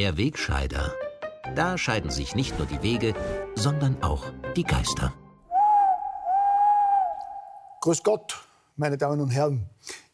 Der 0.00 0.16
Wegscheider. 0.16 0.94
Da 1.54 1.76
scheiden 1.76 2.10
sich 2.10 2.34
nicht 2.34 2.56
nur 2.56 2.66
die 2.66 2.82
Wege, 2.82 3.12
sondern 3.54 4.02
auch 4.02 4.32
die 4.56 4.62
Geister. 4.62 5.12
Grüß 7.82 8.02
Gott, 8.02 8.48
meine 8.76 8.96
Damen 8.96 9.20
und 9.20 9.28
Herren. 9.28 9.68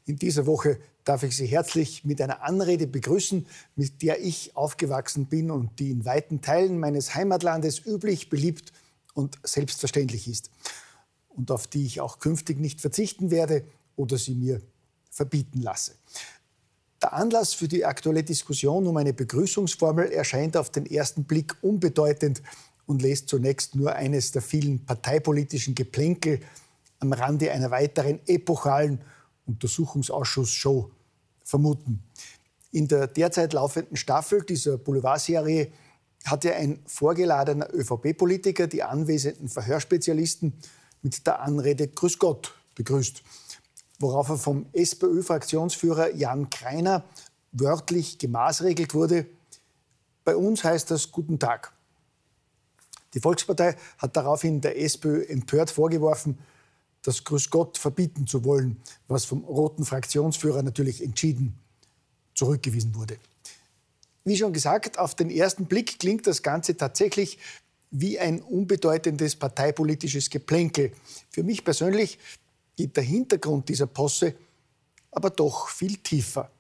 In 0.05 0.17
dieser 0.17 0.45
Woche 0.45 0.81
darf 1.05 1.23
ich 1.23 1.37
Sie 1.37 1.47
herzlich 1.47 2.05
mit 2.05 2.21
einer 2.21 2.43
Anrede 2.43 2.89
begrüßen, 2.89 3.47
mit 3.77 4.03
der 4.03 4.21
ich 4.21 4.57
aufgewachsen 4.57 5.27
bin 5.27 5.53
und 5.53 5.79
die 5.79 5.93
in 5.93 6.05
weiten 6.05 6.41
Teilen 6.41 6.81
meines 6.81 7.15
Heimatlandes 7.15 7.87
üblich, 7.87 8.29
beliebt 8.29 8.73
und 9.15 9.39
selbstverständlich 9.45 10.27
ist. 10.27 10.51
Und 11.29 11.53
auf 11.53 11.69
die 11.69 11.87
ich 11.87 12.01
auch 12.01 12.19
künftig 12.19 12.59
nicht 12.59 12.81
verzichten 12.81 13.31
werde 13.31 13.65
oder 13.95 14.19
sie 14.19 14.35
mir 14.35 14.63
verbieten 15.13 15.63
lasse. 15.63 15.93
Der 17.07 17.13
Anlass 17.13 17.55
für 17.55 17.69
die 17.69 17.85
aktuelle 17.85 18.25
Diskussion 18.25 18.85
um 18.85 18.97
eine 18.97 19.13
Begrüßungsformel 19.13 20.11
erscheint 20.11 20.57
auf 20.57 20.71
den 20.71 20.87
ersten 20.87 21.23
Blick 21.23 21.55
unbedeutend 21.63 22.43
und 22.85 23.01
lässt 23.01 23.29
zunächst 23.29 23.77
nur 23.77 23.95
eines 23.95 24.33
der 24.33 24.43
vielen 24.43 24.85
parteipolitischen 24.85 25.77
Geplänkel 25.77 26.41
am 26.99 27.13
Rande 27.13 27.53
einer 27.53 27.71
weiteren 27.71 28.19
epochalen 28.27 29.03
Untersuchungsausschuss-Show 29.47 30.91
vermuten. 31.45 32.03
In 32.73 32.89
der 32.89 33.07
derzeit 33.07 33.53
laufenden 33.53 33.97
Staffel 33.97 34.43
dieser 34.43 34.77
Boulevardserie 34.77 35.71
hatte 36.25 36.57
ein 36.57 36.81
vorgeladener 36.87 37.73
ÖVP-Politiker 37.73 38.67
die 38.67 38.83
anwesenden 38.83 39.49
Verhörspezialisten 39.49 40.55
mit 41.03 41.25
der 41.25 41.41
Anrede 41.41 41.87
Grüß 41.87 42.19
Gott 42.19 42.53
begrüßt, 42.75 43.23
worauf 43.99 44.29
er 44.29 44.37
vom 44.37 44.67
SPÖ-Fraktionsführer 44.73 46.15
Jan 46.15 46.51
Kreiner 46.51 47.05
wörtlich 47.53 48.19
gemaßregelt 48.19 48.95
wurde. 48.95 49.27
Bei 50.25 50.37
uns 50.37 50.65
heißt 50.65 50.91
das 50.91 51.11
Guten 51.13 51.39
Tag. 51.39 51.73
Die 53.15 53.21
Volkspartei 53.21 53.77
hat 53.99 54.17
daraufhin 54.17 54.61
der 54.61 54.79
SPÖ 54.79 55.25
empört 55.25 55.71
vorgeworfen, 55.71 56.39
das 57.03 57.25
Grüß 57.25 57.51
Gott 57.51 57.79
verbieten 57.79 58.27
zu 58.27 58.45
wollen, 58.45 58.83
was 59.09 59.25
vom 59.25 59.45
roten 59.45 59.85
Fraktionsführer 59.85 60.63
natürlich 60.63 61.03
entschieden 61.03 61.59
zurückgewiesen 62.35 62.95
wurde. 62.95 63.17
Wie 64.25 64.37
schon 64.37 64.53
gesagt, 64.53 64.99
auf 64.99 65.15
den 65.15 65.31
ersten 65.31 65.67
Blick 65.67 65.99
klingt 66.01 66.27
das 66.27 66.43
Ganze 66.43 66.77
tatsächlich 66.77 67.39
wie 67.93 68.19
ein 68.19 68.43
unbedeutendes 68.43 69.37
parteipolitisches 69.37 70.29
Geplänkel. 70.31 70.93
Für 71.31 71.45
mich 71.45 71.65
persönlich 71.65 72.19
geht 72.77 72.97
der 72.97 73.05
Hintergrund 73.05 73.69
dieser 73.69 73.87
Posse 73.87 74.35
aber 75.17 75.31
doch 75.31 75.69
viel 75.69 75.97
tiefer. 75.97 76.51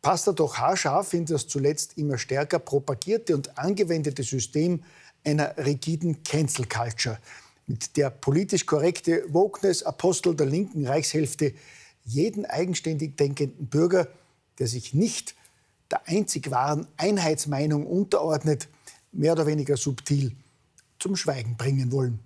Passt 0.00 0.28
er 0.28 0.34
doch 0.34 0.56
haarscharf 0.56 1.12
in 1.14 1.26
das 1.26 1.48
zuletzt 1.48 1.98
immer 1.98 2.16
stärker 2.16 2.60
propagierte 2.60 3.34
und 3.34 3.58
angewendete 3.58 4.22
System 4.22 4.84
einer 5.24 5.56
rigiden 5.58 6.22
Cancel 6.22 6.66
Culture, 6.66 7.18
mit 7.66 7.96
der 7.96 8.10
politisch 8.10 8.66
korrekte 8.66 9.24
Wokeness-Apostel 9.32 10.36
der 10.36 10.46
linken 10.46 10.86
Reichshälfte 10.86 11.54
jeden 12.04 12.46
eigenständig 12.46 13.16
denkenden 13.16 13.66
Bürger, 13.66 14.06
der 14.60 14.68
sich 14.68 14.94
nicht 14.94 15.34
der 15.90 16.06
einzig 16.06 16.52
wahren 16.52 16.86
Einheitsmeinung 16.96 17.84
unterordnet, 17.84 18.68
mehr 19.10 19.32
oder 19.32 19.46
weniger 19.46 19.76
subtil 19.76 20.36
zum 21.00 21.16
Schweigen 21.16 21.56
bringen 21.56 21.90
wollen. 21.90 22.20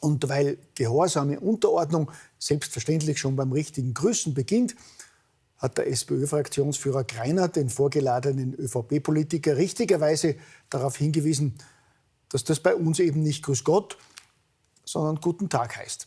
Und 0.00 0.28
weil 0.28 0.58
gehorsame 0.74 1.40
Unterordnung 1.40 2.10
selbstverständlich 2.38 3.18
schon 3.18 3.36
beim 3.36 3.52
richtigen 3.52 3.94
Grüßen 3.94 4.34
beginnt, 4.34 4.76
hat 5.56 5.76
der 5.76 5.88
SPÖ-Fraktionsführer 5.88 7.04
Greiner 7.04 7.48
den 7.48 7.68
vorgeladenen 7.68 8.54
ÖVP-Politiker 8.54 9.56
richtigerweise 9.56 10.36
darauf 10.70 10.96
hingewiesen, 10.96 11.58
dass 12.28 12.44
das 12.44 12.60
bei 12.60 12.76
uns 12.76 13.00
eben 13.00 13.22
nicht 13.22 13.44
Grüß 13.44 13.64
Gott, 13.64 13.98
sondern 14.84 15.16
Guten 15.16 15.48
Tag 15.48 15.76
heißt. 15.76 16.06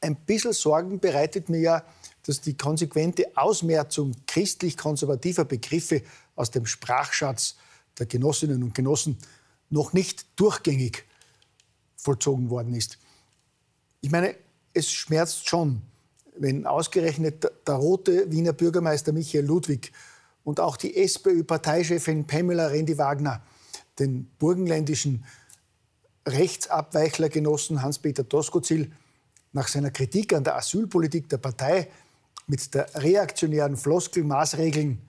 Ein 0.00 0.14
bisschen 0.14 0.52
Sorgen 0.52 1.00
bereitet 1.00 1.48
mir 1.48 1.60
ja, 1.60 1.84
dass 2.24 2.40
die 2.40 2.56
konsequente 2.56 3.36
Ausmerzung 3.36 4.12
christlich-konservativer 4.26 5.44
Begriffe 5.44 6.02
aus 6.36 6.50
dem 6.50 6.66
Sprachschatz 6.66 7.56
der 7.98 8.06
Genossinnen 8.06 8.62
und 8.62 8.74
Genossen 8.74 9.18
noch 9.70 9.92
nicht 9.92 10.26
durchgängig 10.36 11.04
vollzogen 12.06 12.48
worden 12.50 12.72
ist. 12.72 12.98
Ich 14.00 14.10
meine, 14.10 14.36
es 14.72 14.90
schmerzt 14.90 15.48
schon, 15.48 15.82
wenn 16.38 16.66
ausgerechnet 16.66 17.50
der 17.66 17.74
rote 17.74 18.30
Wiener 18.30 18.52
Bürgermeister 18.52 19.12
Michael 19.12 19.44
Ludwig 19.44 19.92
und 20.44 20.60
auch 20.60 20.76
die 20.76 20.96
SPÖ-Parteichefin 20.96 22.26
Pamela 22.26 22.68
Rendi-Wagner 22.68 23.42
den 23.98 24.26
burgenländischen 24.38 25.24
Rechtsabweichlergenossen 26.28 27.82
Hans-Peter 27.82 28.22
Doskozil 28.22 28.92
nach 29.52 29.68
seiner 29.68 29.90
Kritik 29.90 30.32
an 30.32 30.44
der 30.44 30.56
Asylpolitik 30.56 31.28
der 31.28 31.38
Partei 31.38 31.88
mit 32.46 32.74
der 32.74 32.86
reaktionären 32.94 33.76
Floskel 33.76 34.22
maßregeln, 34.22 35.00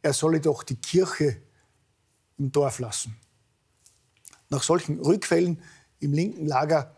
er 0.00 0.12
solle 0.12 0.40
doch 0.40 0.62
die 0.62 0.76
Kirche 0.76 1.36
im 2.38 2.52
Dorf 2.52 2.78
lassen. 2.78 3.16
Nach 4.48 4.62
solchen 4.62 5.00
Rückfällen 5.00 5.58
im 6.04 6.12
linken 6.12 6.46
Lager 6.46 6.94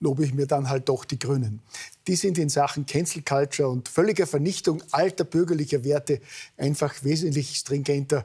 lobe 0.00 0.24
ich 0.24 0.34
mir 0.34 0.46
dann 0.46 0.68
halt 0.68 0.88
doch 0.88 1.04
die 1.04 1.18
Grünen. 1.18 1.62
Die 2.06 2.16
sind 2.16 2.36
in 2.36 2.48
Sachen 2.50 2.84
Cancel 2.84 3.22
Culture 3.22 3.68
und 3.68 3.88
völliger 3.88 4.26
Vernichtung 4.26 4.82
alter 4.90 5.24
bürgerlicher 5.24 5.82
Werte 5.84 6.20
einfach 6.56 7.02
wesentlich 7.02 7.56
stringenter 7.56 8.24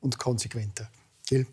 und 0.00 0.18
konsequenter. 0.18 0.90
Gell? 1.26 1.46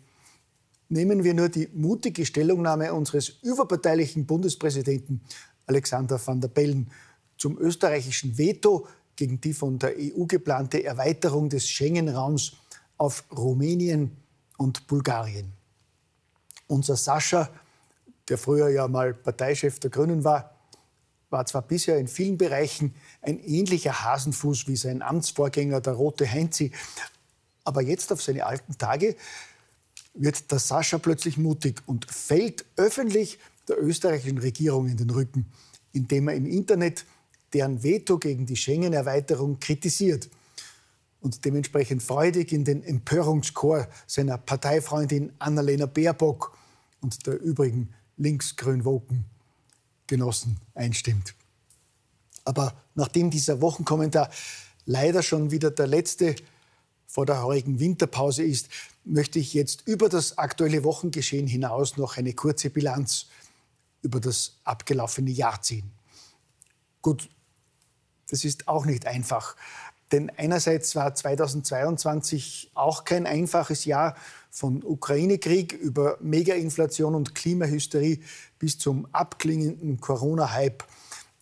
Nehmen 0.88 1.24
wir 1.24 1.32
nur 1.32 1.48
die 1.48 1.68
mutige 1.72 2.26
Stellungnahme 2.26 2.92
unseres 2.92 3.30
überparteilichen 3.42 4.26
Bundespräsidenten 4.26 5.22
Alexander 5.66 6.20
van 6.24 6.40
der 6.40 6.48
Bellen 6.48 6.90
zum 7.38 7.56
österreichischen 7.58 8.36
Veto 8.36 8.86
gegen 9.16 9.40
die 9.40 9.54
von 9.54 9.78
der 9.78 9.94
EU 9.96 10.26
geplante 10.26 10.84
Erweiterung 10.84 11.48
des 11.48 11.66
Schengen-Raums 11.66 12.52
auf 12.98 13.24
Rumänien 13.34 14.16
und 14.58 14.86
Bulgarien. 14.86 15.52
Unser 16.66 16.96
Sascha, 16.96 17.48
der 18.28 18.38
früher 18.38 18.68
ja 18.68 18.88
mal 18.88 19.14
Parteichef 19.14 19.78
der 19.80 19.90
Grünen 19.90 20.24
war, 20.24 20.54
war 21.30 21.46
zwar 21.46 21.62
bisher 21.62 21.98
in 21.98 22.08
vielen 22.08 22.36
Bereichen 22.36 22.94
ein 23.22 23.40
ähnlicher 23.40 24.04
Hasenfuß 24.04 24.68
wie 24.68 24.76
sein 24.76 25.02
Amtsvorgänger, 25.02 25.80
der 25.80 25.94
rote 25.94 26.30
Heinzi, 26.30 26.72
aber 27.64 27.82
jetzt 27.82 28.12
auf 28.12 28.22
seine 28.22 28.44
alten 28.44 28.76
Tage 28.76 29.16
wird 30.14 30.50
der 30.50 30.58
Sascha 30.58 30.98
plötzlich 30.98 31.38
mutig 31.38 31.80
und 31.86 32.10
fällt 32.10 32.66
öffentlich 32.76 33.38
der 33.68 33.82
österreichischen 33.82 34.38
Regierung 34.38 34.88
in 34.88 34.96
den 34.96 35.10
Rücken, 35.10 35.50
indem 35.92 36.28
er 36.28 36.34
im 36.34 36.46
Internet 36.46 37.06
deren 37.52 37.82
Veto 37.82 38.18
gegen 38.18 38.46
die 38.46 38.56
Schengen-Erweiterung 38.56 39.58
kritisiert 39.58 40.28
und 41.20 41.44
dementsprechend 41.44 42.02
freudig 42.02 42.52
in 42.52 42.64
den 42.64 42.82
Empörungschor 42.82 43.88
seiner 44.06 44.38
Parteifreundin 44.38 45.32
Annalena 45.38 45.86
Baerbock 45.86 46.56
und 47.00 47.26
der 47.26 47.40
übrigen 47.40 47.94
linksgrün-woken 48.22 49.24
Genossen 50.06 50.58
einstimmt. 50.74 51.34
Aber 52.44 52.74
nachdem 52.94 53.30
dieser 53.30 53.60
Wochenkommentar 53.60 54.30
leider 54.84 55.22
schon 55.22 55.50
wieder 55.50 55.70
der 55.70 55.86
letzte 55.86 56.34
vor 57.06 57.26
der 57.26 57.42
heurigen 57.42 57.78
Winterpause 57.78 58.42
ist, 58.42 58.68
möchte 59.04 59.38
ich 59.38 59.54
jetzt 59.54 59.86
über 59.86 60.08
das 60.08 60.38
aktuelle 60.38 60.82
Wochengeschehen 60.84 61.46
hinaus 61.46 61.96
noch 61.96 62.16
eine 62.16 62.32
kurze 62.32 62.70
Bilanz 62.70 63.26
über 64.00 64.18
das 64.18 64.56
abgelaufene 64.64 65.30
Jahr 65.30 65.60
ziehen. 65.62 65.90
Gut, 67.02 67.28
das 68.30 68.44
ist 68.44 68.66
auch 68.66 68.86
nicht 68.86 69.06
einfach. 69.06 69.56
Denn 70.12 70.30
einerseits 70.36 70.94
war 70.94 71.14
2022 71.14 72.70
auch 72.74 73.04
kein 73.04 73.26
einfaches 73.26 73.86
Jahr 73.86 74.14
von 74.50 74.84
Ukraine-Krieg 74.84 75.72
über 75.72 76.18
Megainflation 76.20 77.14
und 77.14 77.34
Klimahysterie 77.34 78.20
bis 78.58 78.78
zum 78.78 79.08
abklingenden 79.12 80.00
Corona-Hype. 80.00 80.84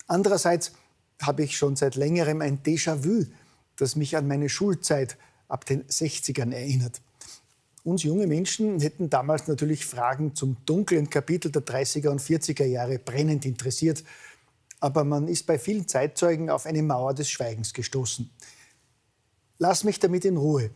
Andererseits 0.06 0.72
habe 1.20 1.42
ich 1.42 1.56
schon 1.56 1.74
seit 1.74 1.96
längerem 1.96 2.40
ein 2.40 2.62
Déjà-vu, 2.62 3.26
das 3.76 3.96
mich 3.96 4.16
an 4.16 4.28
meine 4.28 4.48
Schulzeit 4.48 5.18
ab 5.48 5.66
den 5.66 5.84
60ern 5.84 6.52
erinnert. 6.52 7.02
Uns 7.82 8.04
junge 8.04 8.28
Menschen 8.28 8.78
hätten 8.78 9.10
damals 9.10 9.48
natürlich 9.48 9.84
Fragen 9.84 10.36
zum 10.36 10.58
dunklen 10.64 11.10
Kapitel 11.10 11.50
der 11.50 11.62
30er 11.62 12.08
und 12.08 12.20
40er 12.20 12.66
Jahre 12.66 12.98
brennend 12.98 13.44
interessiert. 13.44 14.04
Aber 14.78 15.02
man 15.04 15.28
ist 15.28 15.46
bei 15.46 15.58
vielen 15.58 15.88
Zeitzeugen 15.88 16.50
auf 16.50 16.66
eine 16.66 16.82
Mauer 16.82 17.14
des 17.14 17.28
Schweigens 17.30 17.72
gestoßen. 17.72 18.30
Lass 19.62 19.84
mich 19.84 19.98
damit 19.98 20.24
in 20.24 20.38
Ruhe. 20.38 20.70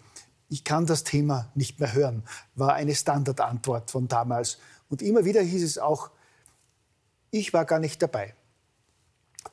Ich 0.50 0.62
kann 0.62 0.84
das 0.84 1.04
Thema 1.04 1.50
nicht 1.54 1.80
mehr 1.80 1.94
hören, 1.94 2.22
war 2.54 2.74
eine 2.74 2.94
Standardantwort 2.94 3.90
von 3.90 4.08
damals. 4.08 4.58
Und 4.90 5.00
immer 5.00 5.24
wieder 5.24 5.40
hieß 5.40 5.64
es 5.64 5.78
auch, 5.78 6.10
ich 7.30 7.54
war 7.54 7.64
gar 7.64 7.78
nicht 7.78 8.02
dabei. 8.02 8.34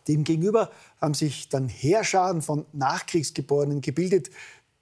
Demgegenüber 0.10 0.70
haben 1.00 1.14
sich 1.14 1.48
dann 1.48 1.70
Heerscharen 1.70 2.42
von 2.42 2.66
Nachkriegsgeborenen 2.74 3.80
gebildet, 3.80 4.32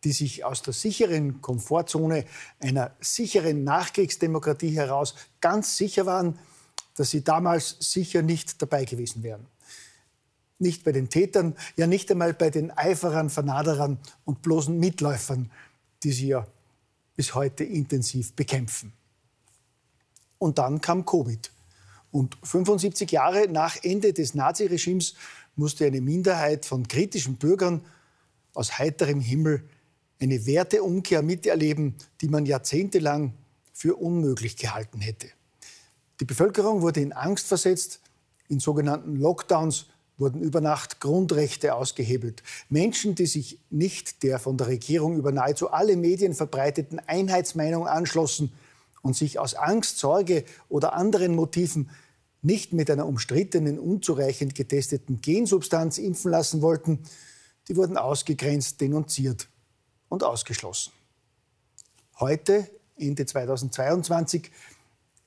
die 0.04 0.14
sich 0.14 0.44
aus 0.44 0.64
der 0.64 0.74
sicheren 0.74 1.42
Komfortzone 1.42 2.26
einer 2.60 2.96
sicheren 3.00 3.64
Nachkriegsdemokratie 3.64 4.72
heraus 4.72 5.14
ganz 5.42 5.78
sicher 5.78 6.08
waren, 6.08 6.40
dass 6.96 7.12
sie 7.12 7.24
damals 7.24 7.78
sicher 7.80 8.24
nicht 8.24 8.60
dabei 8.64 8.86
gewesen 8.86 9.22
wären. 9.22 9.46
Nicht 10.60 10.84
bei 10.84 10.92
den 10.92 11.10
Tätern, 11.10 11.56
ja 11.78 11.88
nicht 11.88 12.12
einmal 12.12 12.34
bei 12.34 12.50
den 12.50 12.72
Eiferern, 12.72 13.30
Vernaderern 13.30 13.98
und 14.26 14.42
bloßen 14.42 14.78
Mitläufern, 14.78 15.50
die 16.04 16.12
sie 16.12 16.28
ja 16.28 16.46
bis 17.16 17.34
heute 17.34 17.64
intensiv 17.64 18.34
bekämpfen. 18.34 18.94
Und 20.38 20.58
dann 20.58 20.82
kam 20.82 21.06
Covid. 21.06 21.52
Und 22.12 22.38
75 22.44 23.12
Jahre 23.12 23.48
nach 23.50 23.78
Ende 23.84 24.14
des 24.14 24.34
Naziregimes 24.34 25.16
musste 25.56 25.86
eine 25.86 26.02
Minderheit 26.02 26.66
von 26.66 26.88
kritischen 26.88 27.36
Bürgern 27.36 27.82
aus 28.54 28.80
heiterem 28.80 29.22
Himmel 29.22 29.64
eine 30.20 30.46
Werteumkehr 30.46 31.22
miterleben, 31.22 31.96
die 32.22 32.28
man 32.28 32.46
jahrzehntelang 32.46 33.34
für 33.74 33.96
unmöglich 33.96 34.58
gehalten 34.58 35.00
hätte. 35.00 35.28
Die 36.20 36.26
Bevölkerung 36.26 36.82
wurde 36.82 37.00
in 37.02 37.14
Angst 37.14 37.48
versetzt, 37.48 38.02
in 38.50 38.60
sogenannten 38.60 39.16
Lockdowns 39.16 39.86
wurden 40.20 40.42
über 40.42 40.62
Nacht 40.62 41.00
Grundrechte 41.00 41.74
ausgehebelt. 41.76 42.44
Menschen, 42.70 43.16
die 43.16 43.26
sich 43.26 43.60
nicht 43.70 44.24
der 44.24 44.40
von 44.40 44.58
der 44.58 44.68
Regierung 44.68 45.18
über 45.18 45.32
nahezu 45.32 45.72
alle 45.72 45.96
Medien 45.96 46.34
verbreiteten 46.34 47.00
Einheitsmeinung 47.00 47.88
anschlossen 47.88 48.52
und 49.02 49.16
sich 49.16 49.40
aus 49.40 49.56
Angst, 49.56 49.98
Sorge 49.98 50.44
oder 50.68 50.94
anderen 50.94 51.36
Motiven 51.36 51.90
nicht 52.42 52.74
mit 52.74 52.90
einer 52.90 53.06
umstrittenen, 53.06 53.80
unzureichend 53.80 54.56
getesteten 54.56 55.22
Gensubstanz 55.22 55.98
impfen 55.98 56.32
lassen 56.32 56.62
wollten, 56.62 57.00
die 57.68 57.76
wurden 57.76 57.98
ausgegrenzt, 57.98 58.82
denunziert 58.82 59.48
und 60.08 60.24
ausgeschlossen. 60.24 60.92
Heute, 62.20 62.68
Ende 62.98 63.26
2022, 63.26 64.52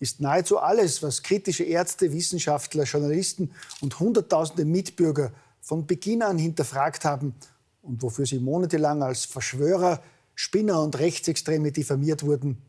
ist 0.02 0.20
nahezu 0.20 0.58
alles, 0.58 1.00
was 1.04 1.22
kritische 1.22 1.62
Ärzte, 1.62 2.12
Wissenschaftler, 2.12 2.82
Journalisten 2.82 3.52
und 3.82 4.00
Hunderttausende 4.00 4.64
Mitbürger 4.64 5.32
von 5.60 5.86
Beginn 5.86 6.22
an 6.22 6.38
hinterfragt 6.38 7.04
haben 7.04 7.36
und 7.82 8.02
wofür 8.02 8.26
sie 8.26 8.40
monatelang 8.40 9.04
als 9.04 9.26
Verschwörer, 9.26 10.02
Spinner 10.34 10.82
und 10.82 10.98
Rechtsextreme 10.98 11.70
diffamiert 11.70 12.24
wurden, 12.24 12.60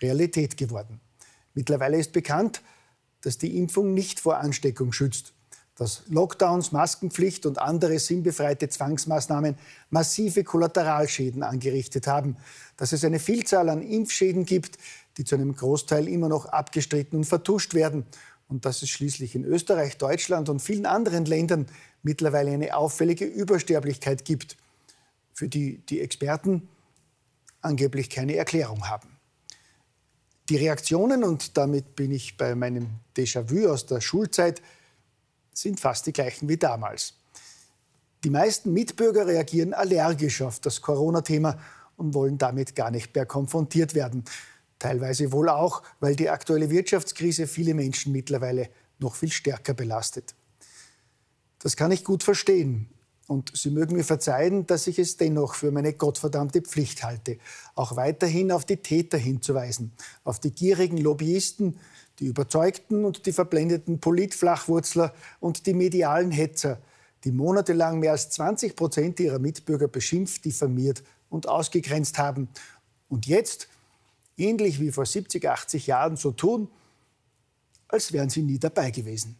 Realität 0.00 0.56
geworden. 0.56 1.00
Mittlerweile 1.52 1.98
ist 1.98 2.12
bekannt, 2.12 2.62
dass 3.22 3.38
die 3.38 3.58
Impfung 3.58 3.92
nicht 3.92 4.20
vor 4.20 4.38
Ansteckung 4.38 4.92
schützt 4.92 5.32
dass 5.82 6.04
Lockdowns, 6.10 6.70
Maskenpflicht 6.70 7.44
und 7.44 7.58
andere 7.58 7.98
sinnbefreite 7.98 8.68
Zwangsmaßnahmen 8.68 9.56
massive 9.90 10.44
Kollateralschäden 10.44 11.42
angerichtet 11.42 12.06
haben, 12.06 12.36
dass 12.76 12.92
es 12.92 13.04
eine 13.04 13.18
Vielzahl 13.18 13.68
an 13.68 13.82
Impfschäden 13.82 14.46
gibt, 14.46 14.78
die 15.16 15.24
zu 15.24 15.34
einem 15.34 15.56
Großteil 15.56 16.06
immer 16.06 16.28
noch 16.28 16.46
abgestritten 16.46 17.18
und 17.18 17.24
vertuscht 17.24 17.74
werden 17.74 18.06
und 18.48 18.64
dass 18.64 18.82
es 18.82 18.90
schließlich 18.90 19.34
in 19.34 19.44
Österreich, 19.44 19.98
Deutschland 19.98 20.48
und 20.48 20.62
vielen 20.62 20.86
anderen 20.86 21.24
Ländern 21.24 21.66
mittlerweile 22.04 22.52
eine 22.52 22.76
auffällige 22.76 23.24
Übersterblichkeit 23.24 24.24
gibt, 24.24 24.56
für 25.32 25.48
die 25.48 25.78
die 25.88 26.00
Experten 26.00 26.68
angeblich 27.60 28.08
keine 28.08 28.36
Erklärung 28.36 28.88
haben. 28.88 29.08
Die 30.48 30.58
Reaktionen, 30.58 31.24
und 31.24 31.56
damit 31.56 31.96
bin 31.96 32.12
ich 32.12 32.36
bei 32.36 32.54
meinem 32.54 32.86
Déjà-vu 33.16 33.68
aus 33.68 33.86
der 33.86 34.00
Schulzeit, 34.00 34.62
sind 35.52 35.80
fast 35.80 36.06
die 36.06 36.12
gleichen 36.12 36.48
wie 36.48 36.56
damals. 36.56 37.14
Die 38.24 38.30
meisten 38.30 38.72
Mitbürger 38.72 39.26
reagieren 39.26 39.74
allergisch 39.74 40.42
auf 40.42 40.60
das 40.60 40.80
Corona-Thema 40.80 41.58
und 41.96 42.14
wollen 42.14 42.38
damit 42.38 42.74
gar 42.76 42.90
nicht 42.90 43.14
mehr 43.14 43.26
konfrontiert 43.26 43.94
werden. 43.94 44.24
Teilweise 44.78 45.32
wohl 45.32 45.48
auch, 45.48 45.82
weil 46.00 46.16
die 46.16 46.28
aktuelle 46.28 46.70
Wirtschaftskrise 46.70 47.46
viele 47.46 47.74
Menschen 47.74 48.12
mittlerweile 48.12 48.68
noch 48.98 49.14
viel 49.14 49.30
stärker 49.30 49.74
belastet. 49.74 50.34
Das 51.58 51.76
kann 51.76 51.92
ich 51.92 52.04
gut 52.04 52.22
verstehen. 52.22 52.88
Und 53.28 53.52
Sie 53.56 53.70
mögen 53.70 53.94
mir 53.94 54.04
verzeihen, 54.04 54.66
dass 54.66 54.86
ich 54.86 54.98
es 54.98 55.16
dennoch 55.16 55.54
für 55.54 55.70
meine 55.70 55.92
gottverdammte 55.92 56.60
Pflicht 56.60 57.04
halte, 57.04 57.38
auch 57.74 57.96
weiterhin 57.96 58.50
auf 58.50 58.64
die 58.64 58.78
Täter 58.78 59.16
hinzuweisen, 59.16 59.92
auf 60.24 60.40
die 60.40 60.50
gierigen 60.50 60.98
Lobbyisten, 60.98 61.78
die 62.18 62.26
überzeugten 62.26 63.04
und 63.04 63.26
die 63.26 63.32
verblendeten 63.32 64.00
Politflachwurzler 64.00 65.14
und 65.40 65.66
die 65.66 65.74
medialen 65.74 66.30
Hetzer, 66.30 66.80
die 67.24 67.32
monatelang 67.32 68.00
mehr 68.00 68.12
als 68.12 68.30
20 68.30 68.76
Prozent 68.76 69.20
ihrer 69.20 69.38
Mitbürger 69.38 69.88
beschimpft, 69.88 70.44
diffamiert 70.44 71.02
und 71.30 71.48
ausgegrenzt 71.48 72.18
haben 72.18 72.48
und 73.08 73.26
jetzt, 73.26 73.68
ähnlich 74.36 74.80
wie 74.80 74.90
vor 74.90 75.06
70, 75.06 75.48
80 75.48 75.86
Jahren, 75.86 76.16
so 76.16 76.32
tun, 76.32 76.68
als 77.88 78.12
wären 78.12 78.30
sie 78.30 78.42
nie 78.42 78.58
dabei 78.58 78.90
gewesen. 78.90 79.36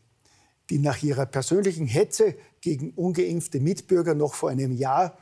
Die 0.73 0.79
nach 0.79 1.03
ihrer 1.03 1.27
persönlichen 1.27 1.87
Hetze 1.87 2.35
gegen 2.63 2.93
ungeimpfte 2.93 3.61
Mitbürger 3.61 4.15
noch 4.15 4.33
vor 4.33 4.49
einem 4.49 4.73
Jahr 4.73 5.19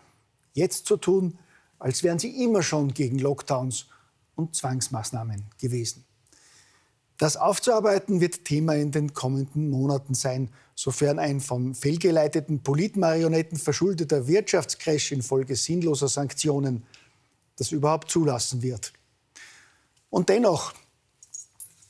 jetzt 0.52 0.86
so 0.86 0.96
tun, 0.96 1.36
als 1.80 2.04
wären 2.04 2.20
sie 2.20 2.44
immer 2.44 2.62
schon 2.62 2.94
gegen 2.94 3.18
Lockdowns 3.18 3.86
und 4.36 4.54
Zwangsmaßnahmen 4.54 5.42
gewesen. 5.60 6.04
Das 7.18 7.36
aufzuarbeiten 7.36 8.20
wird 8.20 8.44
Thema 8.44 8.76
in 8.76 8.92
den 8.92 9.12
kommenden 9.12 9.70
Monaten 9.70 10.14
sein, 10.14 10.50
sofern 10.76 11.18
ein 11.18 11.40
von 11.40 11.74
fehlgeleiteten 11.74 12.62
Politmarionetten 12.62 13.58
verschuldeter 13.58 14.28
Wirtschaftscrash 14.28 15.10
infolge 15.10 15.56
sinnloser 15.56 16.06
Sanktionen 16.06 16.84
das 17.56 17.72
überhaupt 17.72 18.08
zulassen 18.08 18.62
wird. 18.62 18.92
Und 20.10 20.28
dennoch 20.28 20.74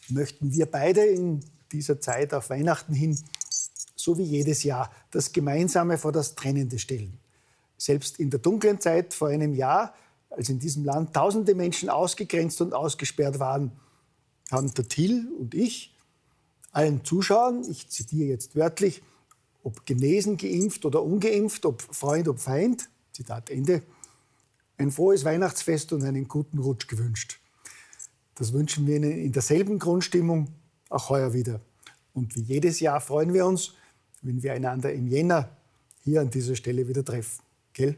möchten 0.08 0.50
wir 0.50 0.64
beide 0.64 1.04
in 1.04 1.44
dieser 1.72 2.00
Zeit 2.00 2.32
auf 2.32 2.48
Weihnachten 2.48 2.94
hin, 2.94 3.22
so 4.02 4.19
wie 4.19 4.25
jedes 4.25 4.62
Jahr, 4.62 4.91
das 5.11 5.32
Gemeinsame 5.32 5.99
vor 5.99 6.12
das 6.12 6.35
Trennende 6.35 6.79
stellen. 6.79 7.19
Selbst 7.76 8.19
in 8.19 8.31
der 8.31 8.41
dunklen 8.41 8.81
Zeit 8.81 9.14
vor 9.14 9.29
einem 9.29 9.55
Jahr, 9.55 9.94
als 10.31 10.49
in 10.49 10.58
diesem 10.58 10.85
Land 10.85 11.14
tausende 11.14 11.55
Menschen 11.55 11.88
ausgegrenzt 11.88 12.61
und 12.61 12.75
ausgesperrt 12.75 13.38
waren, 13.38 13.73
haben 14.50 14.73
der 14.75 14.87
Till 14.87 15.29
und 15.38 15.55
ich 15.55 15.94
allen 16.72 17.05
Zuschauern, 17.05 17.65
ich 17.69 17.89
zitiere 17.89 18.29
jetzt 18.29 18.55
wörtlich, 18.55 19.03
ob 19.63 19.84
genesen, 19.86 20.36
geimpft 20.36 20.84
oder 20.84 21.03
ungeimpft, 21.03 21.67
ob 21.67 21.82
Freund, 21.82 22.29
ob 22.29 22.39
Feind, 22.39 22.89
Zitat 23.13 23.51
Ende, 23.51 23.82
ein 24.79 24.91
frohes 24.91 25.24
Weihnachtsfest 25.24 25.93
und 25.93 26.03
einen 26.05 26.29
guten 26.29 26.58
Rutsch 26.58 26.89
gewünscht. 26.89 27.41
Das 28.36 28.53
wünschen 28.53 28.86
wir 28.86 28.96
Ihnen 28.96 29.13
in 29.13 29.32
derselben 29.32 29.79
Grundstimmung 29.79 30.48
auch 30.89 31.10
heuer 31.10 31.34
wieder. 31.34 31.60
Und 32.15 32.34
wie 32.36 32.41
jedes 32.41 32.81
Jahr 32.81 33.01
freuen 33.01 33.34
wir 33.34 33.46
uns, 33.46 33.74
wenn 34.22 34.43
wir 34.43 34.53
einander 34.53 34.93
im 34.93 35.06
Jänner 35.06 35.56
hier 36.03 36.20
an 36.20 36.31
dieser 36.31 36.56
Stelle 36.56 36.89
wieder 36.89 37.05
treffen. 37.05 37.43
Gell? 37.72 37.96